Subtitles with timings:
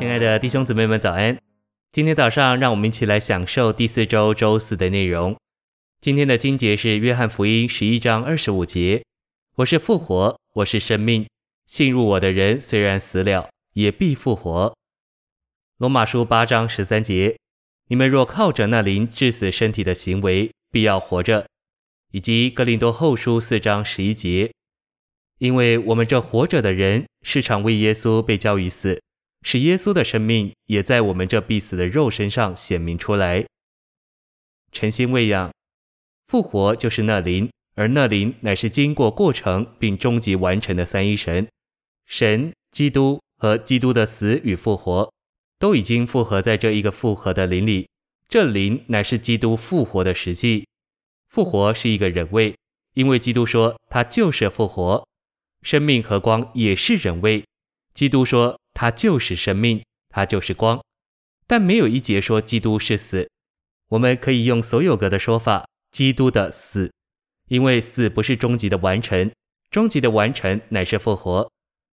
[0.00, 1.38] 亲爱的弟兄姊妹们，早安！
[1.92, 5.36] 今天早上，让我们一起来享受第四周周四的内容。
[6.00, 9.04] 今天的经节是《约翰福音》十一章二十五节
[9.56, 11.28] ：“我是复活，我是生命，
[11.66, 14.68] 信入我的人，虽然死了，也必复活。”
[15.76, 17.36] 《罗马书》八章十三节
[17.88, 21.46] ：“你们若靠着那灵治死身体的行为，必要活着。”
[22.12, 24.50] 以及《哥林多后书》四章十一节
[25.36, 28.98] ：“因为我们这活着的人，时常为耶稣被交于死。”
[29.42, 33.46] 使耶稣的生命也在我们这必死的肉身上显明出来。
[34.70, 35.50] 诚心喂养，
[36.26, 41.48] 复活就是那灵，而那灵乃是经过过程并终极完成的三一神。
[42.06, 45.12] 神、基督和基督的死与复活，
[45.58, 47.88] 都已经复合在这一个复合的灵里。
[48.28, 50.66] 这灵乃是基督复活的实际。
[51.28, 52.54] 复活是一个人位，
[52.94, 55.04] 因为基督说他就是复活。
[55.62, 57.44] 生命和光也是人位，
[57.94, 58.59] 基督说。
[58.72, 60.82] 他就是生命，他就是光，
[61.46, 63.28] 但没有一节说基督是死。
[63.88, 66.92] 我们可以用所有格的说法，基督的死，
[67.48, 69.30] 因为死不是终极的完成，
[69.70, 71.50] 终极的完成乃是复活。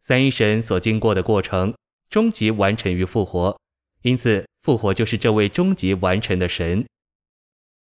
[0.00, 1.74] 三一神所经过的过程，
[2.08, 3.58] 终极完成于复活，
[4.02, 6.86] 因此复活就是这位终极完成的神。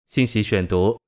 [0.07, 0.99] 信息选读：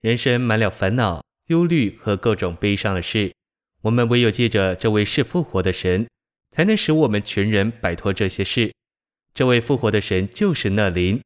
[0.00, 3.34] 人生满了烦恼、忧虑和各种悲伤的事，
[3.82, 6.08] 我们唯有借着这位是复活的神。
[6.56, 8.72] 才能使我们全人摆脱这些事。
[9.34, 11.20] 这位复活的神就是那灵，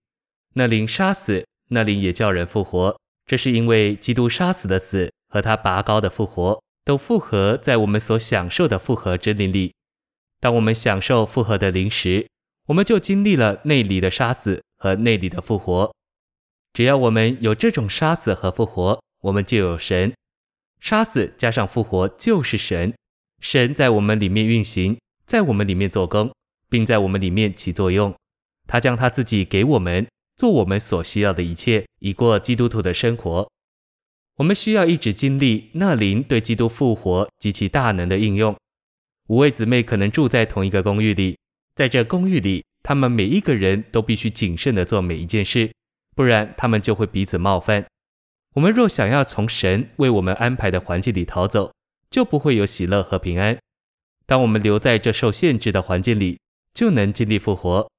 [0.55, 2.99] 那灵杀死，那灵也叫人复活。
[3.27, 9.73] 这是因为基督杀死的死和他拔高的复活，都复合在我们所享受的复合之灵里。
[10.41, 12.27] 当我们享受复合的灵时，
[12.67, 15.95] 我们就经历了内里的杀死和内里的复活。
[16.73, 20.13] 只要我们有这种杀死和复活，我们就有神。
[20.81, 22.93] 杀死加上复活就是神，
[23.41, 24.99] 神在我们里面运行。
[25.31, 26.35] 在我们里面做工，
[26.69, 28.13] 并在我们里面起作用。
[28.67, 30.05] 他将他自己给我们，
[30.37, 33.49] 做我们所需要的一切，以过基督徒的生活。
[34.39, 38.57] 我们需要一直经历那灵对基督复活及其大能的应用。
[39.29, 41.39] 五位姊妹可能住在同一个公寓里，
[41.77, 45.71] 在这公寓里，他们每一个人都必须谨慎地做每一件事，
[46.17, 47.87] 不然他们就会彼此冒犯。
[48.57, 51.73] 我们若想要从神为我们安排的环境里逃走，
[52.11, 53.57] 就不会有喜乐和平安。
[54.31, 56.39] 当我们留在这受限制的环境里，
[56.73, 57.91] 就能经历复活。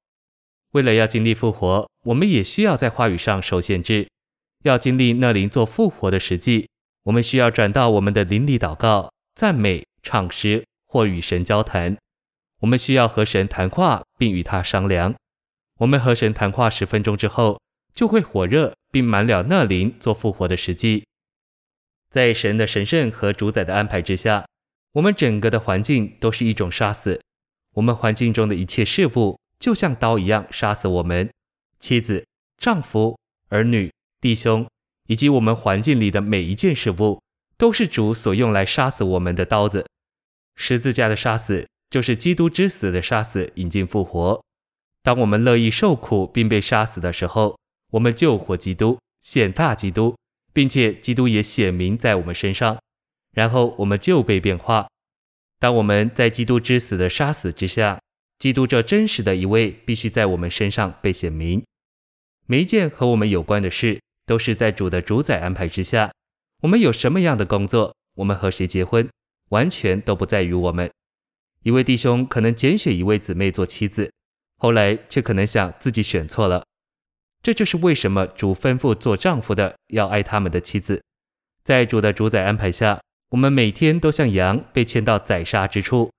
[0.72, 4.08] 为了要经历复活，我们也需要在话语上受限制。
[4.64, 6.70] 要经历那灵做复活的实际，
[7.04, 11.98] 我们需要转到我们的灵里祷告、赞美、唱诗或与神交谈。
[12.62, 15.14] 我们需要和神谈话，并与他商量。
[15.80, 17.60] 我们和神谈话十分钟之后，
[17.94, 21.04] 就会火热并满了那灵做复活的实际。
[22.10, 24.46] 在神的神圣和主宰的安排之下。
[24.94, 27.22] 我们整个的环境都是一种杀死，
[27.76, 31.32] 我们环境中的一切事物就像刀一样杀死我们，
[31.80, 32.26] 妻子、
[32.58, 33.18] 丈夫、
[33.50, 34.68] 儿女、弟兄，
[35.08, 37.22] 以及我们环境里的每一件事物，
[37.58, 39.86] 都是主所用来杀死我们的刀子。
[40.56, 44.44] 十字架的杀死就是基督之死的杀死，引进复活。
[45.02, 47.58] 当我们乐意受苦并被杀死的时候，
[47.92, 50.18] 我们救活基督，显大基督，
[50.52, 52.78] 并且基督也显明在我们身上。
[53.32, 54.88] 然后我们就被变化。
[55.60, 58.00] 当我们在基督之死的杀死之下，
[58.40, 61.64] 基督这真实的一位必须在我们身上被显明。
[62.48, 66.12] 每一件和我们有关的事，都是在主的主宰安排之下。
[66.62, 69.08] 我们有什么样的工作，我们和谁结婚，
[69.50, 70.92] 完全都不在于我们。
[71.64, 74.12] 一位弟兄可能拣选一位姊妹做妻子，
[74.58, 76.66] 后来却可能想自己选错了。
[77.44, 81.04] 这就是为什么主吩咐做丈夫的要爱他们的妻子，
[81.64, 83.00] 在主的主宰安排下。
[83.32, 86.12] 我们每天都像羊被牵到宰杀之处，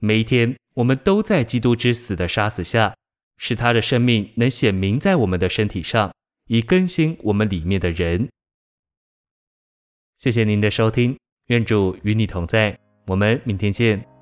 [0.00, 2.96] 每一天我们都在基督之死的杀死下，
[3.36, 6.12] 使他的生命能显明在我们的身体上，
[6.48, 8.28] 以更新我们里面的人。
[10.16, 11.16] 谢谢您的收听，
[11.46, 12.76] 愿主与你同在，
[13.06, 14.17] 我们明天见。